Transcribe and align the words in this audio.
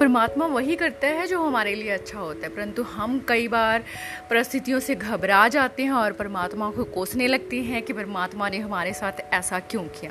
परमात्मा 0.00 0.46
वही 0.46 0.76
करता 0.76 1.06
है 1.06 1.26
जो 1.26 1.42
हमारे 1.42 1.74
लिए 1.74 1.90
अच्छा 1.90 2.18
होता 2.18 2.46
है। 2.46 2.54
परंतु 2.54 2.82
हम 2.82 3.18
कई 3.28 3.48
बार 3.48 3.84
परिस्थितियों 4.30 4.80
से 4.80 4.94
घबरा 4.94 5.46
जाते 5.48 5.82
हैं 5.82 5.92
और 5.92 6.12
परमात्मा 6.12 6.70
को 6.70 6.84
कोसने 6.84 7.26
लगते 7.26 7.62
हैं 7.62 7.82
कि 7.82 7.92
परमात्मा 7.92 8.48
ने 8.48 8.58
हमारे 8.58 8.92
साथ 8.92 9.20
ऐसा 9.32 9.58
क्यों 9.60 9.82
किया। 9.82 10.10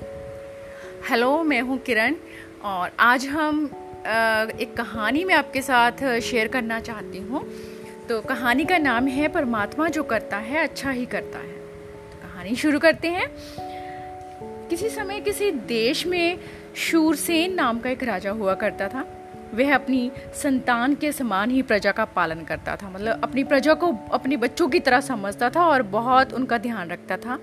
हेलो 1.09 1.43
मैं 1.43 1.61
हूँ 1.61 1.77
किरण 1.79 2.15
और 2.63 2.91
आज 2.99 3.25
हम 3.25 3.65
एक 4.59 4.73
कहानी 4.77 5.23
में 5.25 5.33
आपके 5.35 5.61
साथ 5.61 6.19
शेयर 6.21 6.47
करना 6.47 6.79
चाहती 6.79 7.17
हूँ। 7.17 7.43
तो 8.09 8.21
कहानी 8.21 8.65
का 8.65 8.77
नाम 8.77 9.07
है 9.07 9.27
परमात्मा 9.27 9.87
जो 9.89 10.03
करता 10.03 10.37
है 10.37 10.63
अच्छा 10.63 10.91
ही 10.91 11.05
करता 11.05 11.39
है। 11.39 11.57
तो 12.11 12.27
कहानी 12.27 12.55
शुरू 12.55 12.79
करते 12.79 13.07
हैं। 13.07 13.27
किसी 14.69 14.89
समय 14.89 15.19
किसी 15.19 15.51
देश 15.51 16.05
में 16.07 16.39
शूरसेन 16.75 17.53
नाम 17.53 17.79
का 17.79 17.89
एक 17.89 18.03
राजा 18.03 18.31
हुआ 18.31 18.53
करता 18.53 18.87
था। 18.87 19.05
वह 19.53 19.73
अपनी 19.75 20.11
संतान 20.35 20.95
के 20.95 21.11
समान 21.11 21.51
ही 21.51 21.61
प्रजा 21.61 21.91
का 21.91 22.05
पालन 22.05 22.43
करता 22.43 22.75
था। 22.75 22.89
मतलब 22.89 23.23
अपनी 23.23 23.43
प्रजा 23.43 23.73
को 23.73 23.93
अपने 24.13 24.37
बच्चों 24.37 24.67
की 24.67 24.79
तरह 24.79 25.01
समझता 25.01 25.49
था 25.49 25.65
और 25.65 25.81
बहुत 25.91 26.33
उनका 26.33 26.57
ध्यान 26.57 26.89
रखता 26.89 27.17
था। 27.17 27.39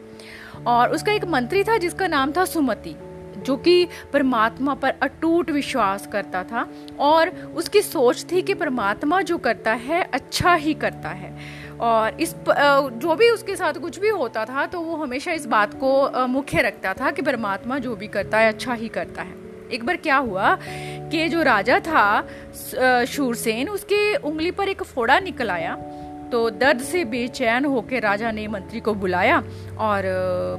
और 0.67 0.93
उसका 0.93 1.13
एक 1.13 1.25
मंत्री 1.25 1.65
था 1.65 1.79
जिसका 1.79 2.07
नाम 2.07 2.33
था 2.33 2.45
सुमति, 2.45 2.95
जो 3.37 3.57
कि 3.57 3.87
परमात्मा 4.13 4.75
पर 4.75 4.95
अटूट 5.03 5.51
विश्वास 5.51 6.07
करता 6.07 6.43
था 6.45 6.67
और 7.01 7.29
उसकी 7.57 7.83
सोच 7.83 8.25
थी 8.33 8.43
कि 8.43 8.55
परमात्मा 8.55 9.21
जो 9.23 9.39
करता 9.39 9.73
है 9.73 10.03
अच्छा 10.05 10.55
ही 10.55 10.75
करता 10.75 11.09
है। 11.11 11.37
और 11.81 12.21
इस 12.21 12.35
जो 12.39 13.15
भी 13.17 13.29
उसके 13.31 13.57
साथ 13.57 13.81
कुछ 13.81 13.99
भी 13.99 14.09
होता 14.11 14.45
था 14.45 14.67
तो 14.67 14.81
वो 14.81 14.97
हमेशा 14.97 15.33
इस 15.33 15.47
बात 15.47 15.75
को 15.75 16.27
मुख्य 16.29 16.63
रखता 16.63 16.93
था 16.95 17.11
कि 17.11 17.23
परमात्मा 17.23 17.79
जो 17.79 17.97
भी 17.97 18.09
करता 18.09 18.39
है 18.39 18.49
अच्छा 18.49 18.75
ही 18.75 18.89
करता 18.89 19.23
है। 19.23 19.44
एक 19.73 19.85
बार 19.87 19.97
क्या 19.97 20.17
हुआ 20.19 20.57
कि 20.63 21.29
जो 21.29 21.43
राजा 21.43 21.79
था 21.81 23.05
शूरसेन, 23.07 23.69
उसके 23.69 24.15
उंगली 24.17 24.51
पर 24.51 24.69
एक 24.69 24.83
फोड़ा 24.85 25.19
निकल 25.21 25.51
आया। 25.51 25.77
तो 26.25 26.49
दर्द 26.51 26.81
से 26.81 27.05
बेचैन 27.05 27.65
होकर 27.65 28.03
राजा 28.03 28.31
ने 28.33 28.47
मंत्री 28.49 28.81
को 28.81 28.95
बुलाया 28.95 29.37
और 29.79 30.07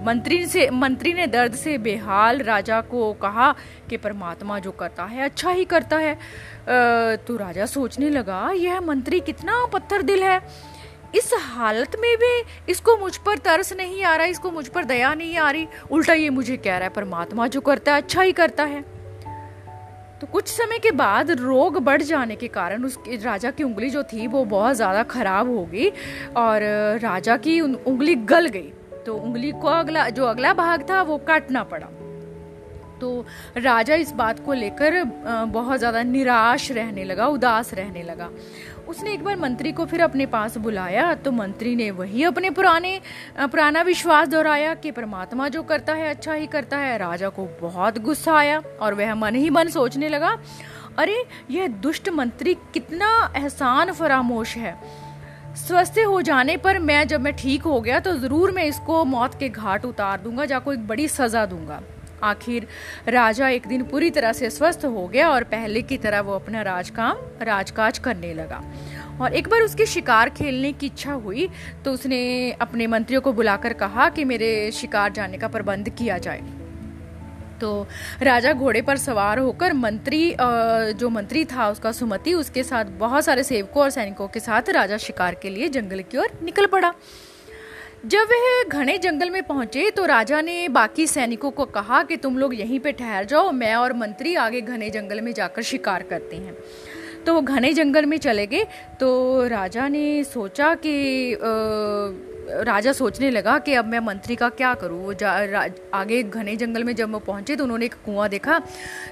मंत्री 0.05 0.45
से, 0.45 0.69
मंत्री 0.69 1.13
ने 1.13 1.25
दर्द 1.27 1.55
से 1.55 1.77
बेहाल 1.77 2.39
राजा 2.39 2.79
को 2.81 3.11
कहा 3.13 3.53
कि 3.89 3.97
परमात्मा 3.97 4.59
जो 4.59 4.71
करता 4.71 5.03
है 5.03 5.23
अच्छा 5.23 5.49
ही 5.49 5.66
करता 5.66 5.97
है। 5.97 6.13
तो 7.17 7.38
राजा 7.38 7.66
सोचने 7.66 8.09
लगा, 8.09 8.49
यह 8.51 8.79
मंत्री 8.81 9.19
कितना 9.19 9.66
पत्थर 9.66 10.01
दिल 10.01 10.23
है। 10.23 10.39
इस 11.16 11.31
हालत 11.33 11.95
में 11.99 12.16
भी 12.17 12.72
इसको 12.72 12.97
मुझ 12.97 13.16
पर 13.17 13.38
तरस 13.38 13.73
नहीं 13.73 14.03
आ 14.03 14.16
रहा, 14.16 14.25
इसको 14.27 14.51
मुझ 14.51 14.67
पर 14.67 14.85
दया 14.85 15.13
नहीं 15.13 15.38
आ 15.38 15.51
रही। 15.51 15.67
उल्टा 15.91 16.13
ये 16.13 16.29
मुझे 16.29 16.57
कह 16.57 16.77
रहा 16.77 16.83
है, 16.83 16.89
परमात्मा 16.89 17.47
जो 17.47 17.61
करता 17.61 17.94
है 17.94 18.01
अच्छा 18.01 18.22
ही 18.22 18.31
करता 18.31 18.63
है। 18.63 18.83
तो 20.25 20.31
कुछ 20.31 20.47
समय 20.47 20.79
के 20.79 20.91
बाद 20.91 21.31
रोग 21.31 21.77
बढ़ 21.83 22.01
जाने 22.01 22.35
के 22.35 22.47
कारण 22.47 22.83
उस 22.83 22.97
राजा 23.23 23.49
की 23.51 23.63
उंगली 23.63 23.89
जो 23.89 24.01
थी 24.03 24.27
वो 24.27 24.43
बहुत 24.45 24.75
ज़्यादा 24.75 25.03
खराब 25.03 25.49
हो 25.49 25.65
गई 25.65 25.89
और 26.37 26.61
राजा 26.99 27.35
की 27.37 27.59
उंगली 27.61 28.15
गल 28.25 28.47
गई। 28.47 28.71
तो 29.05 29.15
उंगली 29.15 29.51
को 29.51 29.67
अगला, 29.69 30.09
जो 30.09 30.25
अगला 30.25 30.53
भाग 30.53 30.89
था 30.89 31.01
वो 31.01 31.17
काटना 31.17 31.63
पड़ा। 31.63 31.87
तो 33.01 33.25
राजा 33.57 33.95
इस 33.95 34.11
बात 34.13 34.39
को 34.45 34.53
लेकर 34.53 35.03
बहुत 35.03 35.79
ज़्यादा 35.79 36.03
निराश 36.03 36.71
रहने 36.71 37.03
लगा, 37.03 37.27
उदास 37.27 37.73
रहने 37.73 38.03
लगा। 38.03 38.29
उसने 38.88 39.14
एक 39.14 39.23
बार 39.23 39.36
मंत्री 39.36 39.72
को 39.72 39.86
फिर 39.86 40.02
अपने 40.02 40.25
पास 40.25 40.58
बुलाया 40.58 41.14
तो 41.16 41.31
मंत्री 41.31 41.75
ने 41.75 41.89
वही 41.91 42.23
अपने 42.23 42.50
पुराने 42.50 43.00
पुराना 43.41 43.81
विश्वास 43.81 44.28
दोहराया 44.28 44.73
कि 44.75 44.91
परमात्मा 44.91 45.47
जो 45.47 45.64
करता 45.64 45.94
है 45.94 46.09
अच्छा 46.09 46.33
ही 46.33 46.47
करता 46.47 46.78
है। 46.78 46.97
राजा 46.97 47.30
को 47.30 47.47
बहुत 47.61 47.97
गुस्सा 48.00 48.33
आया 48.33 48.61
और 48.81 48.94
वह 48.94 49.13
मन 49.16 49.36
ही 49.36 49.50
मन 49.50 49.67
सोचने 49.69 50.09
लगा, 50.09 50.38
अरे, 50.97 51.23
यह 51.52 51.67
दुष्ट 51.67 52.09
मंत्री 52.09 52.53
कितना 52.73 53.09
एहसान 53.36 53.91
फरामोश 53.91 54.56
है। 54.57 54.75
स्वस्थ 55.57 56.00
हो 56.00 56.22
जाने 56.22 56.57
पर 56.57 56.79
मैं 56.79 57.07
जब 57.07 57.22
मैं 57.22 57.34
ठीक 57.34 57.63
हो 57.63 57.79
गया 57.81 58.00
तो 58.00 58.13
ज़रूर 58.13 58.51
मैं 58.51 58.63
इसको 58.66 59.03
मौत 59.06 59.40
के 59.40 59.50
घाट 59.50 59.85
उतार 59.85 60.22
दूँगा 60.22 60.45
जाको 60.45 60.74
एक 60.74 60.88
बड़ी 60.88 61.07
सज़ा 61.07 61.45
दूँगा। 61.45 61.81
आखिर 62.23 62.67
राजा 63.09 63.49
एक 63.49 63.67
दिन 63.67 63.83
पूरी 63.83 64.09
तरह 64.09 64.33
से 64.33 64.49
स्वस्थ 64.49 64.85
हो 64.85 65.07
गया 65.07 65.29
और 65.29 65.43
पहले 65.45 65.81
की 65.81 65.97
तरह 65.97 66.21
वो 66.21 66.33
अपना 66.33 66.61
राजकाम, 66.63 67.17
राजकाज 67.41 67.99
करने 67.99 68.33
लगा। 68.33 68.63
और 69.21 69.33
एक 69.33 69.47
बार 69.47 69.61
उसके 69.61 69.85
शिकार 69.85 70.29
खेलने 70.31 70.71
की 70.73 70.85
इच्छा 70.85 71.13
हुई 71.13 71.47
तो 71.85 71.91
उसने 71.91 72.51
अपने 72.61 72.87
मंत्रियों 72.87 73.21
को 73.21 73.33
बुलाकर 73.33 73.73
कहा 73.75 74.09
कि 74.09 74.23
मेरे 74.25 74.71
शिकार 74.73 75.11
जाने 75.11 75.37
का 75.37 75.47
प्रबंध 75.47 75.89
किया 75.89 76.17
जाए। 76.17 76.41
तो 77.61 77.87
राजा 78.21 78.51
घोड़े 78.53 78.81
पर 78.81 78.97
सवार 78.97 79.39
होकर 79.39 79.73
मंत्री 79.73 80.35
जो 80.39 81.09
मंत्री 81.09 81.43
था 81.45 81.69
उसका 81.69 81.91
सुमति, 81.91 82.33
उसके 82.33 82.63
साथ 82.63 82.85
बहुत 82.99 83.25
सारे 83.25 83.43
सेवकों 83.43 83.83
और 83.83 83.89
सैनिकों 83.89 84.27
के 84.27 84.39
साथ 84.39 84.69
राजा 84.69 84.97
शिकार 84.97 85.35
के 85.35 85.49
लिए 85.49 85.69
जंगल 85.69 86.01
की 86.01 86.17
ओर 86.17 86.37
निकल 86.43 86.65
पड़ा। 86.65 86.93
जब 88.05 88.27
वह 88.31 88.63
घने 88.69 88.97
जंगल 88.97 89.29
में 89.29 89.43
पहुँचे 89.43 89.89
तो 89.91 90.05
राजा 90.05 90.41
ने 90.41 90.67
बाकी 90.67 91.07
सैनिकों 91.07 91.51
को 91.51 91.66
कहा 91.66 92.03
कि 92.03 92.17
तुम 92.17 92.38
लोग 92.38 92.55
यहीं 92.55 92.79
पे 92.79 92.91
ठहर 92.91 93.25
जाओ 93.25 93.51
मैं 93.51 93.75
और 93.75 93.93
मंत्री 93.93 94.35
आगे 94.35 94.61
घने 94.61 94.89
जंगल 94.89 95.21
में 95.21 95.31
जाकर 95.33 95.61
शिकार 95.61 96.03
करते 96.03 96.35
हैं। 96.35 96.55
तो 97.25 97.33
वो 97.33 97.41
घने 97.41 97.73
जंगल 97.73 98.05
में 98.05 98.17
चले 98.17 98.47
गए 98.47 98.63
तो 98.99 99.47
राजा 99.47 99.88
ने 99.88 100.23
सोचा 100.23 100.73
कि 100.75 101.33
आ, 101.33 101.38
राजा 102.47 102.91
सोचने 102.94 103.29
लगा 103.31 103.57
कि 103.59 103.73
अब 103.73 103.85
मैं 103.85 104.00
मंत्री 104.00 104.35
का 104.35 104.50
क्या 104.50 104.73
करूँ? 104.73 105.00
वो 105.03 105.13
आगे 105.94 106.22
घने 106.23 106.56
जंगल 106.56 106.83
में 106.83 106.94
जब 106.95 107.11
वो 107.11 107.19
पहुँचे 107.19 107.56
तो 107.56 107.63
उन्होंने 107.63 107.85
एक 107.85 107.94
कुआँ 108.06 108.28
देखा। 108.29 108.59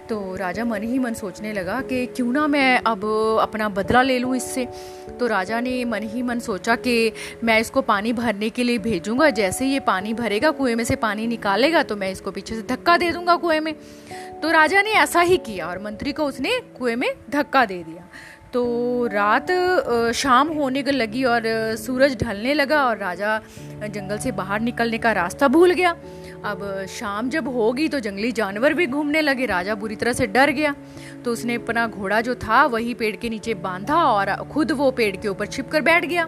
तो 0.10 0.36
राजा 0.36 0.66
मन 0.66 0.84
ही 0.84 1.00
मन 1.00 1.14
सोचने 1.14 1.54
लगा 1.54 1.80
कि 1.82 2.06
क्यों 2.06 2.32
ना 2.34 2.46
मैं 2.48 2.78
अब 2.78 3.06
अपना 3.42 3.70
बदला 3.70 4.02
ले 4.02 4.18
लूँ 4.20 4.36
इससे। 4.36 4.68
तो 5.20 5.28
राजा 5.28 5.60
ने 5.60 5.84
मन 5.86 6.04
ही 6.04 6.22
मन 6.22 6.40
सोचा 6.40 6.76
कि 6.76 7.12
मैं 7.44 7.60
इसको 7.60 7.82
पानी 7.82 8.14
भरने 8.14 8.50
के 8.50 8.64
लिए 8.64 8.78
भेजूँगा। 8.80 9.30
जैसे 9.32 9.66
ये 9.66 9.80
पानी 9.80 10.14
भरेगा, 10.14 10.52
कुएँ 10.52 10.76
में 10.76 10.84
से 10.84 10.96
पानी 10.96 11.28
निकालेगा 11.28 11.84
तो 11.84 11.96
मैं 11.96 12.12
इसको 12.12 12.32
पीछे 12.32 12.56
से 12.56 12.62
धक्का 12.70 12.98
दे 12.98 13.12
दूँगा 13.12 13.36
कुएँ 13.36 13.60
में। 13.60 13.74
तो 14.42 14.52
राजा 14.52 14.82
ने 14.82 14.92
ऐसा 14.92 15.22
ही 15.22 15.38
किया 15.38 15.68
और 15.68 15.80
मंत्री 15.80 16.12
को 16.12 16.26
उसने 16.26 16.60
कुएँ 16.80 16.96
में 16.96 17.10
धक्का 17.30 17.66
दे 17.66 17.84
दिया। 17.84 18.08
तो 18.54 19.08
रात 19.08 19.48
शाम 20.16 20.48
होने 20.54 20.82
लगी 20.84 21.24
और 21.26 21.44
सूरज 21.78 22.16
ढलने 22.18 22.54
लगा 22.54 22.84
और 22.86 22.98
राजा 22.98 23.38
जंगल 23.84 24.18
से 24.18 24.32
बाहर 24.32 24.60
निकलने 24.62 24.98
का 24.98 25.12
रास्ता 25.12 25.48
भूल 25.48 25.72
गया। 25.72 25.96
अब 26.46 26.62
शाम 26.90 27.30
जब 27.30 27.48
होगी 27.48 27.88
तो 27.88 28.00
जंगली 28.00 28.32
जानवर 28.32 28.74
भी 28.74 28.88
घूमने 28.88 29.22
लगे। 29.22 29.46
राजा 29.46 29.76
बुरी 29.76 29.96
तरह 29.96 30.14
से 30.14 30.28
डर 30.28 30.52
गया। 30.52 30.76
तो 31.26 31.32
उसने 31.32 31.56
अपना 31.56 31.88
घोड़ा 31.88 32.20
जो 32.22 32.36
था, 32.36 32.66
वही 32.66 32.94
पेड़ 32.94 33.16
के 33.16 33.30
नीचे 33.30 33.54
बांधा 33.56 33.96
और 33.98 34.34
खुद 34.52 34.72
वो 34.72 34.90
पेड़ 34.92 35.16
के 35.16 35.28
ऊपर 35.28 35.46
छिप 35.48 35.70
कर 35.70 35.82
बैठ 35.82 36.06
गया। 36.06 36.26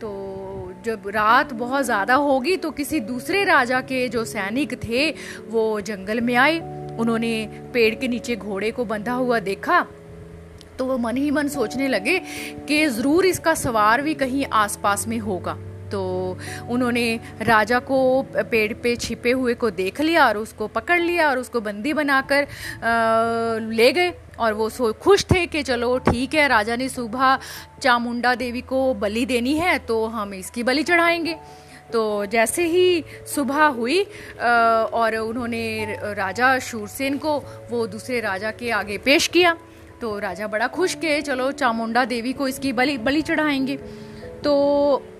तो 0.00 0.72
जब 0.84 1.08
रात 1.08 1.52
बहुत 1.54 1.84
ज़्यादा 1.84 2.14
होगी 2.14 2.56
तो 2.56 2.70
किसी 2.70 3.00
दूसरे 3.02 3.44
राजा 3.44 3.80
के 3.82 4.08
जो 4.08 4.24
सैनिक 4.26 4.72
थे, 4.84 5.10
वो 5.48 5.80
जंगल 5.82 6.20
में 6.20 6.34
आए। 6.36 6.58
उन्होंने 6.94 7.34
पेड़ 7.74 7.94
के 7.94 8.08
नीचे 8.08 8.36
घोड़े 8.36 8.70
को 8.70 8.84
बंधा 8.86 9.12
हुआ 9.14 9.38
देखा 9.42 9.86
तो 10.78 10.84
वो 10.84 10.98
मन 10.98 11.16
ही 11.16 11.30
मन 11.30 11.48
सोचने 11.48 11.88
लगे 11.88 12.18
कि 12.68 12.86
ज़रूर 12.88 13.26
इसका 13.26 13.54
सवार 13.56 14.02
भी 14.02 14.14
कहीं 14.14 14.44
आसपास 14.54 15.06
में 15.08 15.18
होगा। 15.18 15.56
तो 15.84 16.02
उन्होंने 16.70 17.20
राजा 17.42 17.78
को 17.80 17.96
पेड़ 18.50 18.72
पे 18.74 18.94
छिपे 18.96 19.30
हुए 19.32 19.54
को 19.54 19.70
देख 19.72 20.00
लिया 20.00 20.26
और 20.26 20.36
उसको 20.38 20.66
पकड़ 20.68 21.00
लिया 21.00 21.28
और 21.30 21.38
उसको 21.38 21.60
बंदी 21.60 21.92
बनाकर 21.92 22.46
ले 23.70 23.90
गए। 23.92 24.12
और 24.38 24.52
वो 24.52 24.68
सो 24.68 24.92
खुश 24.94 25.24
थे 25.24 25.44
कि 25.46 25.62
चलो 25.62 25.96
ठीक 26.00 26.34
है, 26.34 26.46
राजा 26.48 26.76
ने 26.76 26.88
सुबह 26.88 27.38
चामुंडा 27.82 28.34
देवी 28.34 28.60
को 28.62 28.94
बलि 28.94 29.24
देनी 29.26 29.54
है 29.54 29.78
तो 29.80 30.04
हम 30.06 30.34
इसकी 30.34 30.62
बलि 30.62 30.82
चढ़ाएँगे। 30.82 31.36
तो 31.92 32.02
जैसे 32.26 32.64
ही 32.66 33.04
सुबह 33.34 33.64
हुई 33.68 34.00
और 34.00 35.16
उन्होंने 35.16 35.96
राजा 36.14 36.58
शूरसेन 36.60 37.18
को 37.18 37.38
वो 37.70 37.86
दूसरे 37.86 38.20
राजा 38.20 38.50
के 38.50 38.70
आगे 38.72 38.98
पेश 38.98 39.26
किया। 39.28 39.56
तो 40.00 40.18
राजा 40.18 40.46
बड़ा 40.46 40.66
खुश 40.68 40.94
के, 40.94 41.20
चलो, 41.22 41.50
चामुंडा 41.52 42.04
देवी 42.04 42.32
को 42.32 42.48
इसकी 42.48 42.72
बलि 42.72 42.96
बलि 42.98 43.22
चढ़ाएँगे। 43.22 43.76
तो 44.44 44.52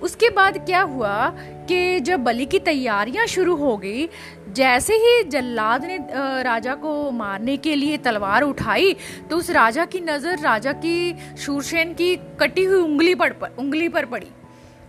उसके 0.03 0.29
बाद 0.31 0.59
क्या 0.67 0.81
हुआ 0.83 1.29
कि 1.69 2.01
जब 2.01 2.25
बलि 2.25 2.47
की 2.47 2.59
तैयारियाँ 2.59 3.27
शुरू 3.27 3.55
हो 3.57 3.77
गई, 3.77 4.09
जैसे 4.53 4.95
ही 4.95 5.23
जल्लाद 5.25 5.85
ने 5.85 5.99
राजा 6.43 6.75
को 6.75 7.11
मारने 7.11 7.57
के 7.57 7.75
लिए 7.75 7.97
तलवार 7.99 8.43
उठाई 8.43 8.93
तो 9.31 9.37
उस 9.37 9.51
राजा 9.51 9.85
की 9.85 10.01
नज़र, 10.01 10.39
राजा 10.39 10.73
की 10.75 11.37
शूरसेन 11.37 11.95
की 11.95 12.17
कटी 12.41 12.65
हुई 12.65 12.83
उंगली 12.83 13.15
पर 13.15 13.35
उंगली 13.59 13.89
पर 13.89 14.05
पड़ी। 14.05 14.31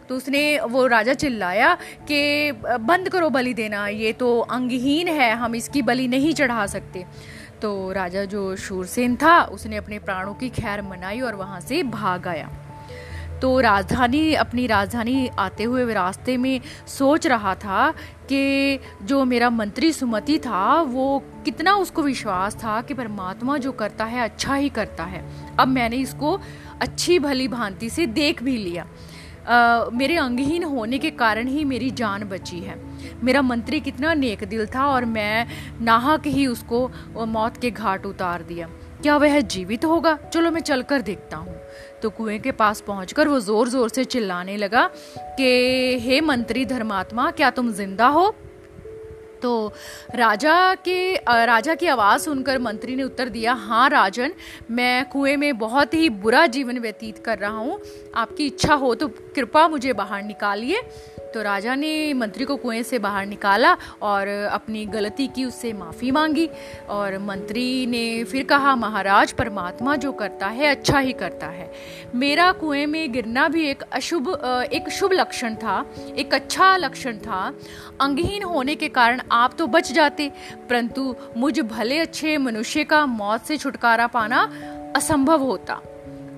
तो 0.09 0.15
उसने 0.15 0.59
वो 0.59 0.85
राजा 0.87 1.13
चिल्लाया 1.13 1.73
कि, 2.07 2.51
बंद 2.51 3.09
करो 3.09 3.29
बलि 3.29 3.53
देना, 3.53 3.87
ये 3.87 4.11
तो 4.13 4.39
अंगहीन 4.39 5.07
है, 5.07 5.31
हम 5.35 5.55
इसकी 5.55 5.81
बलि 5.81 6.07
नहीं 6.07 6.33
चढ़ा 6.33 6.65
सकते। 6.65 7.05
तो 7.61 7.91
राजा 7.91 8.25
जो 8.25 8.55
शूरसेन 8.55 9.15
था 9.15 9.41
उसने 9.43 9.77
अपने 9.77 9.99
प्राणों 9.99 10.33
की 10.33 10.49
खैर 10.49 10.81
मनाई 10.81 11.21
और 11.21 11.35
वहाँ 11.35 11.59
से 11.61 11.83
भाग 11.83 12.27
आया। 12.27 12.49
तो 13.41 13.59
राजधानी 13.59 14.33
अपनी 14.33 14.67
राजधानी 14.67 15.27
आते 15.39 15.63
हुए 15.63 15.93
रास्ते 15.93 16.37
में 16.37 16.61
सोच 16.87 17.27
रहा 17.27 17.55
था 17.55 17.91
कि 18.29 18.79
जो 19.03 19.25
मेरा 19.25 19.49
मंत्री 19.49 19.91
सुमति 19.91 20.39
था 20.39 20.81
वो 20.81 21.23
कितना 21.45 21.75
उसको 21.75 22.01
विश्वास 22.01 22.55
था 22.55 22.81
कि 22.81 22.93
परमात्मा 22.93 23.57
जो 23.57 23.71
करता 23.71 24.05
है 24.05 24.23
अच्छा 24.23 24.55
ही 24.55 24.69
करता 24.69 25.03
है। 25.03 25.23
अब 25.59 25.67
मैंने 25.67 25.95
इसको 25.95 26.39
अच्छी 26.81 27.19
भली 27.19 27.47
भांति 27.47 27.89
से 27.89 28.05
देख 28.05 28.43
भी 28.43 28.57
लिया। 28.57 28.87
Uh, 29.45 29.93
मेरे 29.93 30.15
अंगहीन 30.17 30.63
होने 30.63 30.97
के 30.97 31.09
कारण 31.11 31.47
ही 31.47 31.63
मेरी 31.65 31.91
जान 31.91 32.23
बची 32.23 32.59
है। 32.59 32.94
मेरा 33.23 33.41
मंत्री 33.41 33.79
कितना 33.79 34.13
नेक 34.13 34.43
दिल 34.43 34.65
था 34.65 34.85
और 34.87 35.05
मैं 35.05 35.47
नाहक 35.81 36.27
ही 36.27 36.47
उसको 36.47 36.89
मौत 37.27 37.57
के 37.57 37.71
घाट 37.71 38.05
उतार 38.05 38.43
दिया। 38.43 38.69
क्या 39.01 39.17
वह 39.17 39.39
जीवित 39.41 39.85
होगा? 39.85 40.17
चलो 40.33 40.51
मैं 40.51 40.61
चलकर 40.61 41.01
देखता 41.01 41.37
हूँ। 41.37 41.53
तो 42.01 42.09
कुएँ 42.09 42.39
के 42.39 42.51
पास 42.53 42.81
पहुंचकर 42.81 43.27
वो 43.27 43.39
ज़ोर 43.39 43.69
ज़ोर 43.69 43.89
से 43.89 44.03
चिल्लाने 44.05 44.57
लगा 44.57 44.89
कि, 45.17 45.99
हे 46.01 46.21
मंत्री 46.21 46.65
धर्मात्मा, 46.65 47.29
क्या 47.31 47.49
तुम 47.49 47.71
ज़िंदा 47.71 48.07
हो? 48.07 48.33
तो 49.41 49.73
राजा 50.15 50.73
के 50.75 51.15
राजा 51.45 51.73
की 51.75 51.87
आवाज़ 51.87 52.21
सुनकर 52.21 52.59
मंत्री 52.59 52.95
ने 52.95 53.03
उत्तर 53.03 53.29
दिया 53.29 53.53
हाँ 53.53 53.89
राजन, 53.89 54.31
मैं 54.71 55.05
कुएँ 55.09 55.35
में 55.37 55.57
बहुत 55.57 55.93
ही 55.93 56.09
बुरा 56.09 56.45
जीवन 56.47 56.79
व्यतीत 56.79 57.17
कर 57.17 57.37
रहा 57.37 57.51
हूँ। 57.51 57.79
आपकी 58.15 58.45
इच्छा 58.47 58.73
हो 58.73 58.93
तो 58.95 59.07
कृपा 59.35 59.67
मुझे 59.67 59.93
बाहर 59.93 60.23
निकालिए। 60.23 60.81
तो 61.35 61.41
राजा 61.41 61.73
ने 61.75 62.13
मंत्री 62.13 62.45
को 62.45 62.55
कुएँ 62.55 62.81
से 62.83 62.99
बाहर 62.99 63.25
निकाला 63.25 63.75
और 64.01 64.27
अपनी 64.51 64.85
गलती 64.85 65.27
की 65.27 65.45
उससे 65.45 65.71
माफ़ी 65.73 66.11
मांगी 66.11 66.47
और 66.89 67.17
मंत्री 67.19 67.85
ने 67.85 68.23
फिर 68.23 68.43
कहा, 68.43 68.75
महाराज, 68.75 69.31
परमात्मा 69.31 69.95
जो 69.95 70.11
करता 70.11 70.47
है 70.47 70.67
अच्छा 70.67 70.99
ही 70.99 71.13
करता 71.13 71.47
है। 71.47 71.71
मेरा 72.15 72.51
कुएँ 72.51 72.85
में 72.85 73.11
गिरना 73.13 73.47
भी 73.47 73.65
एक 73.69 73.81
अशुभ 73.83 74.29
एक 74.73 74.89
शुभ 74.89 75.13
लक्षण 75.13 75.55
था, 75.55 75.85
एक 76.17 76.33
अच्छा 76.33 76.75
लक्षण 76.77 77.17
था। 77.17 77.41
अंगहीन 78.01 78.43
होने 78.43 78.75
के 78.75 78.87
कारण 78.89 79.21
आप 79.31 79.55
तो 79.57 79.67
बच 79.67 79.91
जाते, 79.91 80.31
परंतु 80.69 81.15
मुझ 81.37 81.59
भले 81.59 81.99
अच्छे 81.99 82.37
मनुष्य 82.37 82.83
का 82.83 83.05
मौत 83.05 83.45
से 83.45 83.57
छुटकारा 83.57 84.07
पाना 84.07 84.41
असंभव 84.95 85.43
होता। 85.43 85.81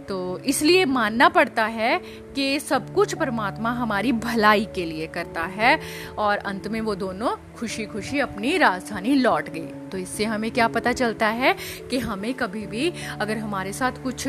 तो 0.07 0.17
इसलिए 0.45 0.85
मानना 0.85 1.29
पड़ता 1.29 1.65
है 1.65 1.97
कि 2.35 2.59
सब 2.59 2.93
कुछ 2.93 3.13
परमात्मा 3.15 3.71
हमारी 3.71 4.11
भलाई 4.11 4.67
के 4.75 4.85
लिए 4.85 5.07
करता 5.07 5.43
है 5.53 5.79
और 6.17 6.37
अंत 6.37 6.67
में 6.67 6.79
वो 6.81 6.95
दोनों 6.95 7.35
खुशी 7.57 7.85
खुशी 7.85 8.19
अपनी 8.19 8.57
राजधानी 8.57 9.13
लौट 9.15 9.49
गई 9.49 9.67
तो 9.91 9.97
इससे 9.97 10.25
हमें 10.25 10.49
क्या 10.51 10.67
पता 10.67 10.91
चलता 10.91 11.27
है 11.27 11.55
कि 11.89 11.99
हमें 11.99 12.33
कभी 12.33 12.65
भी 12.67 12.91
अगर 13.19 13.37
हमारे 13.37 13.73
साथ 13.73 14.01
कुछ 14.03 14.27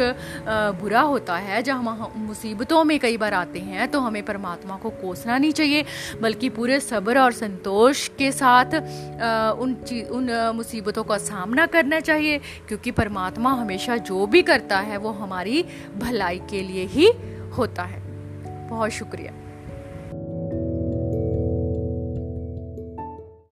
बुरा 0.81 1.01
होता 1.01 1.37
है 1.37 1.63
जब 1.63 1.75
हम 1.75 2.13
मुसीबतों 2.19 2.83
में 2.85 2.99
कई 2.99 3.17
बार 3.17 3.35
आते 3.35 3.61
हैं 3.61 3.89
तो 3.89 4.01
हमें 4.01 4.25
परमात्मा 4.25 4.77
को 4.77 4.91
कोसना 4.93 5.39
नहीं 5.39 5.53
चाहिए, 5.53 5.85
बल्कि 6.23 6.49
पूरे 6.51 6.79
सब्र 6.81 7.19
और 7.19 7.33
संतोष 7.33 8.07
के 8.19 8.31
साथ 8.33 8.75
उन 9.61 9.75
चीज़ 9.89 10.09
उन 10.09 10.31
मुसीबतों 10.57 11.05
का 11.05 11.19
सामना 11.19 11.67
करना 11.67 12.01
चाहिए, 12.01 12.39
क्योंकि 12.69 12.91
परमात्मा 12.93 13.53
हमेशा 13.53 13.97
जो 13.99 14.27
भी 14.27 14.43
करता 14.43 14.79
है, 14.81 14.97
वो 14.97 15.11
हमारी 15.13 15.65
भलाई 15.99 16.41
के 16.51 16.63
लिए 16.63 16.85
ही 16.85 17.13
होता 17.57 17.83
है। 17.83 18.01
बहुत 18.69 18.91
शुक्रिया। 18.91 19.33